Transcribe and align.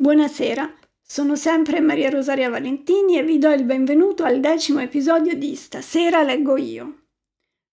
Buonasera, 0.00 0.72
sono 1.02 1.34
sempre 1.34 1.80
Maria 1.80 2.08
Rosaria 2.08 2.48
Valentini 2.48 3.18
e 3.18 3.24
vi 3.24 3.36
do 3.38 3.50
il 3.50 3.64
benvenuto 3.64 4.22
al 4.22 4.38
decimo 4.38 4.78
episodio 4.78 5.34
di 5.34 5.56
Stasera 5.56 6.22
leggo 6.22 6.56
io. 6.56 7.06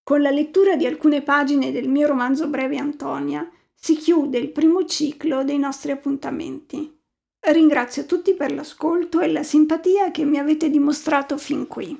Con 0.01 0.23
la 0.23 0.31
lettura 0.31 0.75
di 0.75 0.87
alcune 0.87 1.21
pagine 1.21 1.71
del 1.71 1.87
mio 1.87 2.07
romanzo 2.07 2.47
breve 2.47 2.77
Antonia 2.77 3.47
si 3.75 3.95
chiude 3.95 4.39
il 4.39 4.49
primo 4.49 4.85
ciclo 4.85 5.43
dei 5.43 5.59
nostri 5.59 5.91
appuntamenti. 5.91 6.99
Ringrazio 7.41 8.07
tutti 8.07 8.33
per 8.33 8.51
l'ascolto 8.51 9.19
e 9.19 9.31
la 9.31 9.43
simpatia 9.43 10.09
che 10.09 10.25
mi 10.25 10.39
avete 10.39 10.71
dimostrato 10.71 11.37
fin 11.37 11.67
qui. 11.67 11.95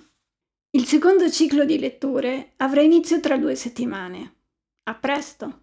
Il 0.72 0.86
secondo 0.86 1.30
ciclo 1.30 1.66
di 1.66 1.78
letture 1.78 2.54
avrà 2.58 2.82
inizio 2.82 3.20
tra 3.20 3.38
due 3.38 3.54
settimane. 3.54 4.38
A 4.86 4.96
presto! 4.96 5.60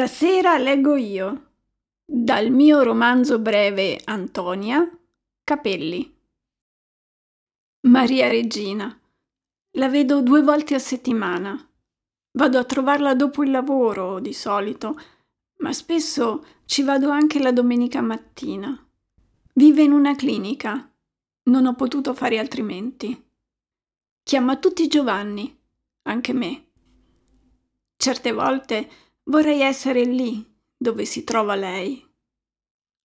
Stasera 0.00 0.56
leggo 0.56 0.96
io, 0.96 1.50
dal 2.06 2.50
mio 2.50 2.82
romanzo 2.82 3.38
breve 3.38 4.00
Antonia, 4.04 4.80
Capelli. 5.44 6.10
Maria 7.82 8.28
Regina. 8.28 8.98
La 9.72 9.90
vedo 9.90 10.22
due 10.22 10.40
volte 10.40 10.74
a 10.74 10.78
settimana. 10.78 11.54
Vado 12.30 12.58
a 12.58 12.64
trovarla 12.64 13.14
dopo 13.14 13.42
il 13.42 13.50
lavoro, 13.50 14.20
di 14.20 14.32
solito, 14.32 14.98
ma 15.58 15.70
spesso 15.74 16.46
ci 16.64 16.82
vado 16.82 17.10
anche 17.10 17.38
la 17.38 17.52
domenica 17.52 18.00
mattina. 18.00 18.74
Vive 19.52 19.82
in 19.82 19.92
una 19.92 20.16
clinica. 20.16 20.90
Non 21.42 21.66
ho 21.66 21.74
potuto 21.74 22.14
fare 22.14 22.38
altrimenti. 22.38 23.22
Chiama 24.22 24.56
tutti 24.56 24.88
Giovanni, 24.88 25.54
anche 26.04 26.32
me. 26.32 26.68
Certe 27.96 28.32
volte 28.32 29.09
Vorrei 29.30 29.60
essere 29.60 30.02
lì 30.02 30.44
dove 30.76 31.04
si 31.04 31.22
trova 31.22 31.54
lei. 31.54 32.04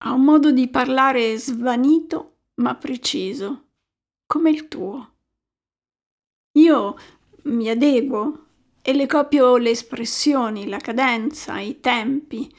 Ha 0.03 0.11
un 0.11 0.23
modo 0.23 0.51
di 0.51 0.67
parlare 0.67 1.37
svanito 1.37 2.37
ma 2.55 2.73
preciso, 2.73 3.65
come 4.25 4.49
il 4.49 4.67
tuo. 4.67 5.17
Io 6.53 6.95
mi 7.43 7.69
adeguo 7.69 8.45
e 8.81 8.93
le 8.93 9.05
copio 9.05 9.57
le 9.57 9.69
espressioni, 9.69 10.67
la 10.67 10.79
cadenza, 10.79 11.59
i 11.59 11.79
tempi. 11.79 12.51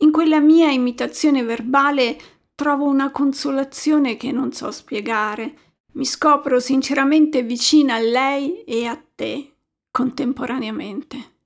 In 0.00 0.12
quella 0.12 0.40
mia 0.40 0.70
imitazione 0.70 1.42
verbale 1.42 2.20
trovo 2.54 2.84
una 2.84 3.10
consolazione 3.10 4.18
che 4.18 4.32
non 4.32 4.52
so 4.52 4.70
spiegare. 4.70 5.76
Mi 5.94 6.04
scopro 6.04 6.60
sinceramente 6.60 7.42
vicina 7.42 7.94
a 7.94 8.00
lei 8.00 8.64
e 8.64 8.84
a 8.84 9.02
te 9.14 9.54
contemporaneamente. 9.90 11.36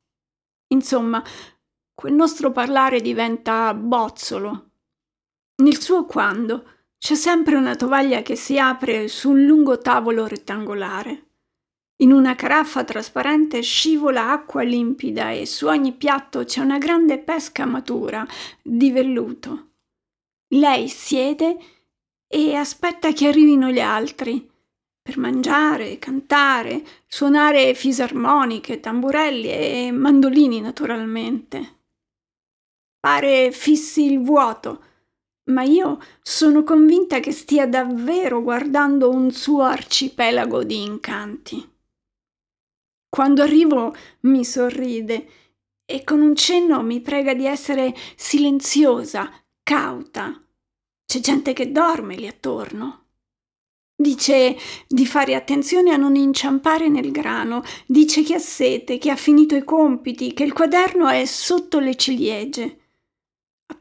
Insomma, 0.73 1.23
quel 1.95 2.15
nostro 2.15 2.51
parlare 2.53 3.01
diventa 3.01 3.73
bozzolo. 3.75 4.71
Nel 5.63 5.81
suo 5.81 6.05
quando 6.05 6.65
c'è 6.99 7.15
sempre 7.15 7.57
una 7.57 7.75
tovaglia 7.75 8.23
che 8.23 8.37
si 8.37 8.59
apre 8.59 9.09
su 9.09 9.31
un 9.31 9.43
lungo 9.43 9.79
tavolo 9.79 10.27
rettangolare. 10.27 11.27
In 12.03 12.13
una 12.13 12.35
caraffa 12.35 12.85
trasparente 12.85 13.61
scivola 13.61 14.31
acqua 14.31 14.63
limpida 14.63 15.31
e 15.31 15.47
su 15.47 15.67
ogni 15.67 15.93
piatto 15.93 16.45
c'è 16.45 16.61
una 16.61 16.79
grande 16.79 17.19
pesca 17.19 17.65
matura 17.65 18.27
di 18.63 18.91
velluto. 18.91 19.71
Lei 20.55 20.89
siede 20.89 21.57
e 22.27 22.55
aspetta 22.55 23.13
che 23.13 23.29
arrivino 23.29 23.71
gli 23.71 23.81
altri 23.81 24.51
per 25.03 25.19
mangiare, 25.19 25.99
cantare, 25.99 26.85
suonare 27.07 27.75
fisarmoniche, 27.75 28.81
tamburelli 28.81 29.49
e 29.49 29.91
mandolini 29.93 30.61
naturalmente. 30.61 31.82
Pare 33.03 33.51
fissi 33.51 34.05
il 34.05 34.21
vuoto, 34.21 34.85
ma 35.47 35.65
io 35.65 36.01
sono 36.23 36.63
convinta 36.63 37.19
che 37.19 37.33
stia 37.33 37.67
davvero 37.67 38.41
guardando 38.43 39.11
un 39.11 39.33
suo 39.33 39.63
arcipelago 39.63 40.63
di 40.63 40.83
incanti. 40.83 41.69
Quando 43.09 43.43
arrivo 43.43 43.93
mi 44.21 44.45
sorride 44.45 45.27
e 45.85 46.05
con 46.05 46.21
un 46.21 46.37
cenno 46.37 46.81
mi 46.83 47.01
prega 47.01 47.35
di 47.35 47.45
essere 47.45 47.93
silenziosa, 48.15 49.33
cauta. 49.65 50.41
C'è 51.05 51.19
gente 51.19 51.55
che 51.55 51.73
dorme 51.73 52.15
lì 52.15 52.29
attorno. 52.29 53.07
Dice 53.97 54.57
di 54.87 55.07
fare 55.07 55.35
attenzione 55.35 55.91
a 55.91 55.97
non 55.97 56.15
inciampare 56.15 56.89
nel 56.89 57.11
grano, 57.11 57.65
dice 57.85 58.23
che 58.23 58.35
ha 58.35 58.39
sete, 58.39 58.99
che 58.99 59.11
ha 59.11 59.17
finito 59.17 59.57
i 59.57 59.65
compiti, 59.65 60.33
che 60.33 60.45
il 60.45 60.53
quaderno 60.53 61.09
è 61.09 61.25
sotto 61.25 61.81
le 61.81 61.97
ciliegie. 61.97 62.77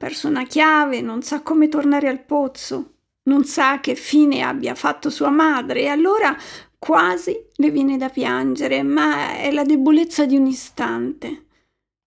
Perso 0.01 0.27
una 0.27 0.47
chiave, 0.47 0.99
non 0.99 1.21
sa 1.21 1.43
come 1.43 1.67
tornare 1.67 2.07
al 2.07 2.23
pozzo, 2.23 2.93
non 3.25 3.45
sa 3.45 3.79
che 3.81 3.93
fine 3.93 4.41
abbia 4.41 4.73
fatto 4.73 5.11
sua 5.11 5.29
madre 5.29 5.81
e 5.81 5.87
allora 5.89 6.35
quasi 6.79 7.39
le 7.57 7.69
viene 7.69 7.97
da 7.97 8.09
piangere, 8.09 8.81
ma 8.81 9.37
è 9.37 9.51
la 9.51 9.63
debolezza 9.63 10.25
di 10.25 10.35
un 10.35 10.47
istante. 10.47 11.45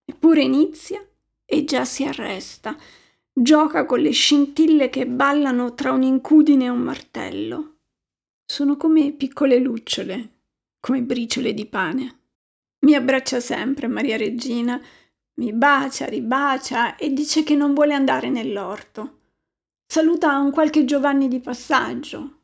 Eppure 0.05 0.43
inizia 0.43 1.07
e 1.45 1.63
già 1.63 1.85
si 1.85 2.03
arresta. 2.03 2.77
Gioca 3.33 3.87
con 3.87 4.01
le 4.01 4.11
scintille 4.11 4.91
che 4.91 5.07
ballano 5.07 5.75
tra 5.75 5.93
un'incudine 5.93 6.65
e 6.65 6.71
un 6.71 6.81
martello. 6.81 7.77
Sono 8.45 8.77
come 8.77 9.13
piccole 9.13 9.59
lucciole, 9.59 10.31
come 10.81 11.01
briciole 11.01 11.55
di 11.55 11.67
pane. 11.67 12.19
Mi 12.87 12.97
abbraccia 12.97 13.39
sempre 13.39 13.87
Maria 13.87 14.17
Regina, 14.17 14.83
mi 15.37 15.53
bacia, 15.53 16.07
ribacia 16.07 16.97
e 16.97 17.13
dice 17.13 17.43
che 17.43 17.57
non 17.57 17.75
vuole 17.75 17.95
andare 17.95 18.31
nell'orto. 18.31 19.21
Saluta 19.85 20.39
un 20.39 20.51
qualche 20.51 20.85
Giovanni 20.85 21.29
di 21.29 21.41
passaggio. 21.41 22.43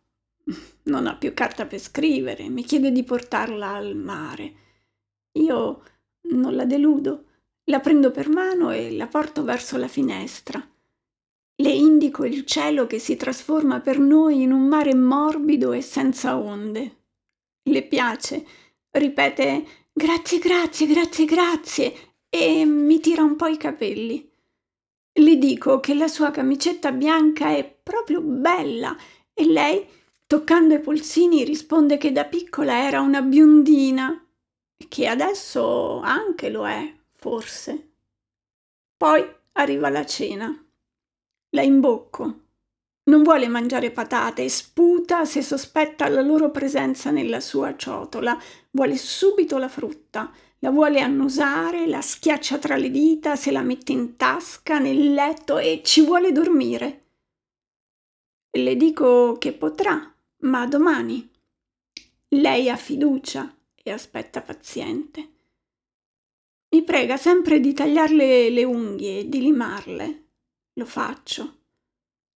Non 0.84 1.06
ha 1.06 1.16
più 1.16 1.32
carta 1.32 1.66
per 1.66 1.78
scrivere, 1.78 2.48
mi 2.48 2.64
chiede 2.64 2.90
di 2.90 3.04
portarla 3.04 3.74
al 3.74 3.94
mare. 3.94 4.54
Io 5.32 5.82
non 6.32 6.56
la 6.56 6.64
deludo, 6.64 7.26
la 7.64 7.78
prendo 7.78 8.10
per 8.10 8.28
mano 8.28 8.70
e 8.70 8.90
la 8.96 9.06
porto 9.06 9.44
verso 9.44 9.76
la 9.76 9.88
finestra. 9.88 10.60
Le 11.56 11.70
indico 11.70 12.24
il 12.24 12.44
cielo 12.44 12.86
che 12.86 12.98
si 12.98 13.16
trasforma 13.16 13.80
per 13.80 13.98
noi 13.98 14.42
in 14.42 14.50
un 14.50 14.66
mare 14.66 14.94
morbido 14.94 15.72
e 15.72 15.82
senza 15.82 16.36
onde. 16.36 16.96
Le 17.62 17.82
piace, 17.84 18.44
ripete 18.90 19.64
grazie, 19.92 20.38
grazie, 20.38 20.86
grazie, 20.86 21.24
grazie 21.26 22.09
e 22.30 22.64
mi 22.64 23.00
tira 23.00 23.22
un 23.22 23.36
po' 23.36 23.48
i 23.48 23.56
capelli. 23.56 24.26
Le 25.12 25.36
dico 25.36 25.80
che 25.80 25.94
la 25.94 26.08
sua 26.08 26.30
camicetta 26.30 26.92
bianca 26.92 27.54
è 27.54 27.68
proprio 27.68 28.20
bella 28.20 28.96
e 29.34 29.44
lei, 29.44 29.86
toccando 30.26 30.74
i 30.74 30.80
polsini, 30.80 31.44
risponde 31.44 31.98
che 31.98 32.12
da 32.12 32.24
piccola 32.24 32.86
era 32.86 33.00
una 33.00 33.20
biondina 33.20 34.24
e 34.76 34.86
che 34.88 35.08
adesso 35.08 35.98
anche 35.98 36.48
lo 36.48 36.66
è, 36.66 36.94
forse. 37.16 37.90
Poi 38.96 39.22
arriva 39.52 39.88
la 39.88 40.06
cena. 40.06 40.64
La 41.50 41.62
imbocco. 41.62 42.49
Non 43.04 43.22
vuole 43.22 43.48
mangiare 43.48 43.90
patate 43.90 44.44
e 44.44 44.48
sputa 44.48 45.24
se 45.24 45.42
sospetta 45.42 46.08
la 46.08 46.20
loro 46.20 46.50
presenza 46.50 47.10
nella 47.10 47.40
sua 47.40 47.74
ciotola. 47.76 48.38
Vuole 48.70 48.96
subito 48.96 49.58
la 49.58 49.68
frutta. 49.68 50.32
La 50.62 50.70
vuole 50.70 51.00
annusare, 51.00 51.86
la 51.86 52.02
schiaccia 52.02 52.58
tra 52.58 52.76
le 52.76 52.90
dita, 52.90 53.34
se 53.34 53.50
la 53.50 53.62
mette 53.62 53.92
in 53.92 54.16
tasca, 54.16 54.78
nel 54.78 55.14
letto 55.14 55.56
e 55.56 55.80
ci 55.82 56.04
vuole 56.04 56.32
dormire. 56.32 57.04
Le 58.50 58.76
dico 58.76 59.38
che 59.38 59.52
potrà, 59.52 60.14
ma 60.42 60.66
domani. 60.66 61.30
Lei 62.28 62.68
ha 62.68 62.76
fiducia 62.76 63.56
e 63.74 63.90
aspetta 63.90 64.42
paziente. 64.42 65.28
Mi 66.74 66.82
prega 66.82 67.16
sempre 67.16 67.58
di 67.58 67.72
tagliarle 67.72 68.50
le 68.50 68.64
unghie 68.64 69.20
e 69.20 69.28
di 69.28 69.40
limarle. 69.40 70.24
Lo 70.74 70.84
faccio. 70.84 71.59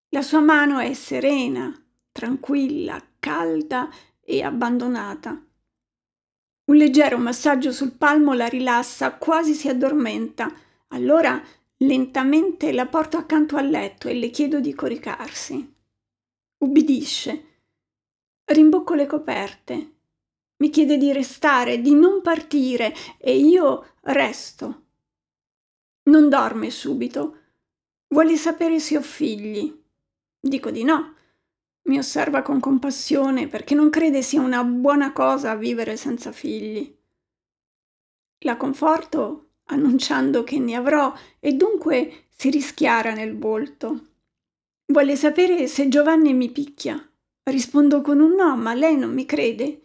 La 0.09 0.21
sua 0.21 0.39
mano 0.39 0.79
è 0.79 0.93
serena, 0.93 1.73
tranquilla, 2.11 3.01
calda 3.19 3.89
e 4.21 4.41
abbandonata. 4.41 5.43
Un 6.65 6.75
leggero 6.75 7.17
massaggio 7.17 7.71
sul 7.71 7.91
palmo 7.91 8.33
la 8.33 8.47
rilassa, 8.47 9.15
quasi 9.15 9.53
si 9.53 9.67
addormenta. 9.67 10.51
Allora 10.89 11.41
lentamente 11.77 12.71
la 12.71 12.85
porto 12.87 13.17
accanto 13.17 13.57
al 13.57 13.69
letto 13.69 14.07
e 14.07 14.13
le 14.13 14.29
chiedo 14.29 14.59
di 14.59 14.73
coricarsi. 14.73 15.73
Ubbidisce. 16.57 17.45
Rimbocco 18.45 18.93
le 18.93 19.05
coperte. 19.05 19.93
Mi 20.57 20.69
chiede 20.69 20.97
di 20.97 21.11
restare, 21.11 21.81
di 21.81 21.93
non 21.93 22.21
partire 22.21 22.93
e 23.17 23.37
io 23.37 23.95
resto. 24.01 24.83
Non 26.03 26.29
dorme 26.29 26.69
subito 26.69 27.39
Vuole 28.15 28.37
sapere 28.37 28.79
se 28.79 28.97
ho 28.97 29.01
figli. 29.01 29.83
Dico 30.47 30.69
di 30.69 30.83
no. 30.83 31.15
Mi 31.87 31.97
osserva 31.97 32.43
con 32.43 32.59
compassione 32.59 33.47
perché 33.47 33.73
non 33.73 33.89
crede 33.89 34.21
sia 34.21 34.41
una 34.41 34.63
buona 34.63 35.11
cosa 35.11 35.55
vivere 35.55 35.97
senza 35.97 36.31
figli. 36.31 36.95
La 38.43 38.55
conforto 38.55 39.53
annunciando 39.65 40.43
che 40.43 40.59
ne 40.59 40.75
avrò 40.75 41.11
e 41.39 41.53
dunque 41.53 42.27
si 42.29 42.51
rischiara 42.51 43.13
nel 43.13 43.35
volto. 43.39 44.09
Vuole 44.85 45.15
sapere 45.15 45.65
se 45.65 45.87
Giovanni 45.87 46.35
mi 46.35 46.51
picchia. 46.51 46.95
Rispondo 47.41 48.01
con 48.01 48.19
un 48.19 48.35
no, 48.35 48.55
ma 48.55 48.75
lei 48.75 48.95
non 48.97 49.13
mi 49.15 49.25
crede. 49.25 49.81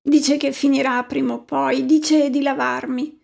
Dice 0.00 0.38
che 0.38 0.52
finirà 0.52 1.04
prima 1.04 1.34
o 1.34 1.42
poi, 1.42 1.84
dice 1.84 2.30
di 2.30 2.40
lavarmi. 2.40 3.20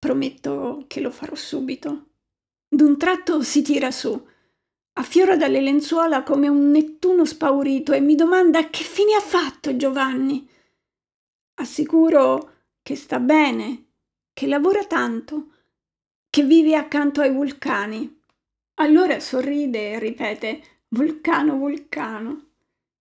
Prometto 0.00 0.86
che 0.88 1.00
lo 1.00 1.12
farò 1.12 1.36
subito. 1.36 2.06
D'un 2.68 2.98
tratto 2.98 3.42
si 3.42 3.62
tira 3.62 3.92
su, 3.92 4.20
affiora 4.94 5.36
dalle 5.36 5.60
lenzuola 5.60 6.22
come 6.22 6.48
un 6.48 6.70
Nettuno 6.70 7.24
spaurito 7.24 7.92
e 7.92 8.00
mi 8.00 8.14
domanda 8.14 8.68
che 8.68 8.84
fine 8.84 9.14
ha 9.14 9.20
fatto 9.20 9.76
Giovanni. 9.76 10.48
Assicuro 11.54 12.52
che 12.82 12.96
sta 12.96 13.18
bene, 13.18 13.86
che 14.32 14.46
lavora 14.46 14.84
tanto, 14.84 15.48
che 16.28 16.42
vive 16.42 16.76
accanto 16.76 17.20
ai 17.20 17.32
vulcani. 17.32 18.20
Allora 18.78 19.20
sorride 19.20 19.92
e 19.92 19.98
ripete 19.98 20.62
vulcano, 20.88 21.56
vulcano. 21.56 22.50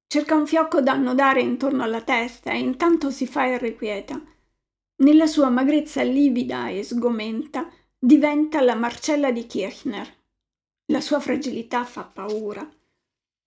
Cerca 0.07 0.35
un 0.35 0.45
fiocco 0.45 0.81
da 0.81 0.91
annodare 0.91 1.41
intorno 1.41 1.83
alla 1.83 2.01
testa 2.01 2.51
e 2.51 2.59
intanto 2.59 3.09
si 3.09 3.25
fa 3.25 3.45
irrequieta. 3.45 4.21
Nella 4.97 5.25
sua 5.25 5.49
magrezza 5.49 6.03
livida 6.03 6.69
e 6.69 6.83
sgomenta 6.83 7.67
diventa 7.97 8.61
la 8.61 8.75
Marcella 8.75 9.31
di 9.31 9.47
Kirchner. 9.47 10.22
La 10.87 10.99
sua 10.99 11.19
fragilità 11.19 11.85
fa 11.85 12.03
paura. 12.03 12.67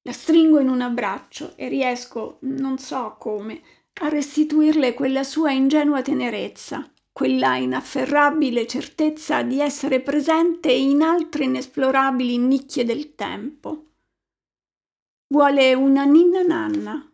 La 0.03 0.13
stringo 0.13 0.59
in 0.59 0.69
un 0.69 0.81
abbraccio 0.81 1.55
e 1.57 1.69
riesco, 1.69 2.39
non 2.43 2.79
so 2.79 3.17
come, 3.19 3.63
a 4.01 4.09
restituirle 4.09 4.95
quella 4.95 5.23
sua 5.23 5.51
ingenua 5.51 6.01
tenerezza, 6.01 6.91
quella 7.13 7.57
inafferrabile 7.57 8.67
certezza 8.67 9.43
di 9.43 9.61
essere 9.61 10.01
presente 10.01 10.73
in 10.73 11.03
altre 11.03 11.45
inesplorabili 11.45 12.39
nicchie 12.39 12.85
del 12.85 13.15
tempo. 13.15 13.85
Vuole 15.29 15.75
una 15.75 16.05
ninna 16.05 16.43
nanna 16.43 17.13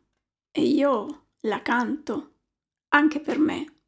e 0.51 0.63
io 0.63 1.27
la 1.41 1.63
canto, 1.63 2.35
anche 2.89 3.21
per 3.21 3.39
me. 3.39 3.81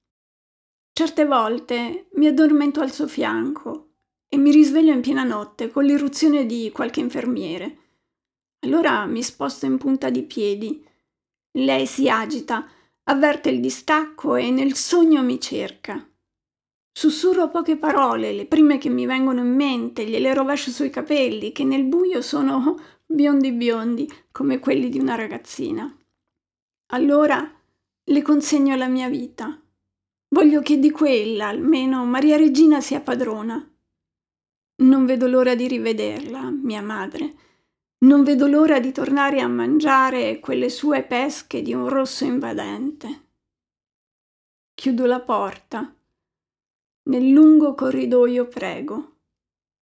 Certe 0.93 1.27
volte 1.27 2.09
mi 2.15 2.27
addormento 2.27 2.81
al 2.81 2.91
suo 2.91 3.07
fianco 3.07 3.94
e 4.35 4.37
mi 4.37 4.51
risveglio 4.51 4.93
in 4.93 5.01
piena 5.01 5.23
notte 5.23 5.71
con 5.71 5.85
l'irruzione 5.85 6.45
di 6.45 6.73
qualche 6.73 6.99
infermiere. 6.99 7.79
Allora 8.65 9.07
mi 9.07 9.23
sposto 9.23 9.65
in 9.65 9.79
punta 9.79 10.11
di 10.11 10.25
piedi. 10.25 10.85
Lei 11.53 11.87
si 11.87 12.09
agita, 12.09 12.69
avverte 13.05 13.51
il 13.51 13.61
distacco 13.61 14.35
e 14.35 14.51
nel 14.51 14.75
sogno 14.75 15.23
mi 15.23 15.39
cerca. 15.39 16.05
Sussurro 16.91 17.49
poche 17.49 17.77
parole, 17.77 18.33
le 18.33 18.47
prime 18.47 18.79
che 18.79 18.89
mi 18.89 19.07
vengono 19.07 19.39
in 19.39 19.55
mente, 19.55 20.05
gliele 20.05 20.35
rovescio 20.35 20.73
sui 20.73 20.91
capelli, 20.91 21.53
che 21.53 21.63
nel 21.63 21.85
buio 21.85 22.21
sono 22.21 22.77
biondi 23.07 23.53
biondi 23.53 24.13
come 24.33 24.59
quelli 24.59 24.89
di 24.89 24.99
una 24.99 25.15
ragazzina. 25.15 25.97
Allora 26.87 27.49
le 28.03 28.23
consegno 28.23 28.75
la 28.75 28.89
mia 28.89 29.09
vita. 29.09 29.57
Voglio 30.31 30.61
che 30.61 30.81
di 30.81 30.91
quella 30.91 31.47
almeno 31.47 32.05
Maria 32.05 32.37
Regina 32.37 32.81
sia 32.81 33.01
padrona. 33.01 33.69
Non 34.77 35.07
vedo 35.07 35.29
l'ora 35.29 35.55
di 35.55 35.69
rivederla, 35.69 36.51
mia 36.51 36.83
madre. 36.83 37.35
Non 38.05 38.25
vedo 38.25 38.47
l'ora 38.49 38.81
di 38.81 38.91
tornare 38.91 39.41
a 39.41 39.47
mangiare 39.47 40.41
quelle 40.41 40.69
sue 40.69 41.05
pesche 41.05 41.63
di 41.63 41.73
un 41.73 41.89
rosso 41.89 42.25
invadente. 42.25 43.29
Chiudo 44.75 45.07
la 45.07 45.21
porta. 45.21 45.95
Nel 47.05 47.29
lungo 47.31 47.75
corridoio 47.75 48.49
prego. 48.49 49.19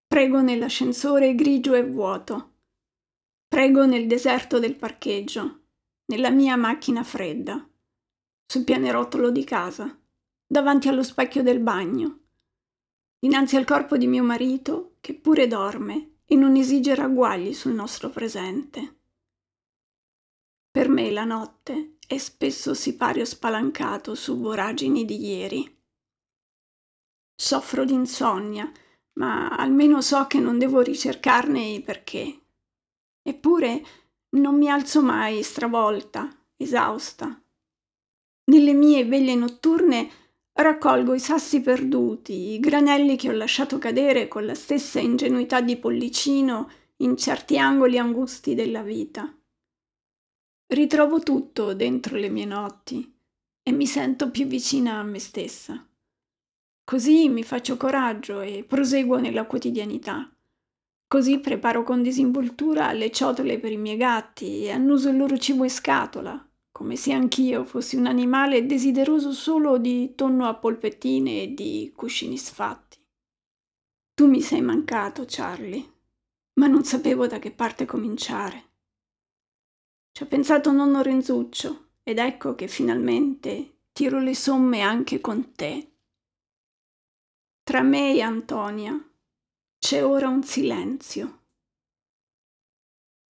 Prego 0.07 0.43
nell'ascensore 0.43 1.35
grigio 1.35 1.75
e 1.75 1.85
vuoto. 1.85 2.51
Prego 3.49 3.87
nel 3.87 4.07
deserto 4.07 4.59
del 4.59 4.77
parcheggio, 4.77 5.61
nella 6.07 6.31
mia 6.31 6.57
macchina 6.57 7.03
fredda, 7.03 7.67
sul 8.47 8.65
pianerottolo 8.65 9.31
di 9.31 9.45
casa, 9.45 9.99
davanti 10.47 10.89
allo 10.89 11.03
specchio 11.03 11.43
del 11.43 11.61
bagno, 11.61 12.22
dinanzi 13.25 13.55
al 13.55 13.65
corpo 13.65 13.97
di 13.97 14.09
mio 14.09 14.25
marito 14.25 14.97
che 14.99 15.15
pure 15.15 15.47
dorme 15.47 16.23
e 16.25 16.35
non 16.35 16.57
esige 16.57 16.97
ragguagli 16.97 17.55
sul 17.55 17.71
nostro 17.73 18.11
presente. 18.11 18.97
Per 20.73 20.89
me 20.89 21.09
la 21.13 21.23
notte 21.23 21.99
è 22.05 22.19
spesso 22.19 22.75
sipario 22.75 23.25
spalancato 23.25 24.17
su 24.17 24.41
voragini 24.41 25.05
di 25.05 25.25
ieri. 25.25 25.83
Soffro 27.33 27.85
d'insonnia, 27.85 28.73
ma 29.19 29.51
almeno 29.51 30.01
so 30.01 30.27
che 30.27 30.41
non 30.41 30.59
devo 30.59 30.81
ricercarne 30.81 31.61
i 31.61 31.81
perché. 31.81 32.47
Eppure 33.23 33.85
non 34.31 34.59
mi 34.59 34.69
alzo 34.69 35.01
mai 35.01 35.45
stravolta, 35.45 36.29
esausta. 36.57 37.41
Nelle 38.51 38.73
mie 38.73 39.05
veglie 39.05 39.37
notturne 39.37 40.11
raccolgo 40.55 41.15
i 41.15 41.21
sassi 41.21 41.61
perduti, 41.61 42.53
i 42.53 42.61
granelli 42.61 43.17
che 43.17 43.29
ho 43.29 43.33
lasciato 43.33 43.79
cadere 43.79 44.29
con 44.29 44.45
la 44.45 44.55
stessa 44.55 45.01
ingenuità 45.01 45.61
di 45.61 45.77
pollicino 45.77 46.71
in 46.99 47.17
certi 47.17 47.59
angoli 47.59 47.99
angusti 47.99 48.55
della 48.55 48.83
vita. 48.83 49.35
Ritrovo 50.67 51.21
tutto 51.21 51.75
dentro 51.75 52.17
le 52.17 52.29
mie 52.29 52.45
notti 52.45 53.15
e 53.63 53.73
mi 53.73 53.87
sento 53.87 54.31
più 54.31 54.47
vicina 54.47 54.99
a 54.99 55.03
me 55.03 55.19
stessa. 55.19 55.87
Così 56.85 57.29
mi 57.29 57.43
faccio 57.43 57.77
coraggio 57.77 58.41
e 58.41 58.65
proseguo 58.65 59.19
nella 59.19 59.47
quotidianità. 59.47 60.31
Così 61.07 61.39
preparo 61.41 61.83
con 61.83 62.03
disinvoltura 62.03 62.93
le 62.93 63.11
ciotole 63.11 63.59
per 63.59 63.71
i 63.71 63.77
miei 63.77 63.97
gatti 63.97 64.65
e 64.65 64.71
annuso 64.71 65.11
il 65.11 65.17
loro 65.17 65.37
cibo 65.37 65.65
in 65.65 65.71
scatola, 65.71 66.52
come 66.83 66.97
se 66.97 67.13
anch'io 67.13 67.65
fossi 67.65 67.95
un 67.95 68.07
animale 68.07 68.67
desideroso 68.67 69.31
solo 69.31 69.79
di 69.79 70.17
tonno 70.17 70.49
a 70.49 70.57
polpettine 70.57 71.43
e 71.43 71.55
di 71.55 71.93
cuscini 71.95 72.37
sfatti. 72.37 72.99
Tu 74.15 74.27
mi 74.27 74.41
sei 74.41 74.63
mancato, 74.63 75.23
Charlie, 75.25 75.93
ma 76.55 76.67
non 76.67 76.83
sapevo 76.83 77.29
da 77.29 77.39
che 77.39 77.53
parte 77.53 77.85
cominciare. 77.85 78.71
Ci 80.11 80.25
ha 80.25 80.27
pensato 80.27 80.73
nonno 80.73 81.03
Renzuccio 81.03 81.91
ed 82.03 82.19
ecco 82.19 82.57
che 82.57 82.67
finalmente 82.67 83.83
tiro 83.93 84.19
le 84.19 84.35
somme 84.35 84.81
anche 84.81 85.21
con 85.21 85.53
te. 85.53 85.93
Tra 87.63 87.83
me 87.83 88.13
e 88.13 88.23
Antonia 88.23 89.01
c'è 89.79 90.05
ora 90.05 90.27
un 90.27 90.43
silenzio. 90.43 91.45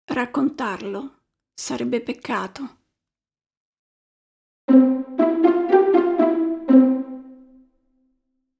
Raccontarlo 0.05 1.23
sarebbe 1.53 1.99
peccato. 1.99 2.82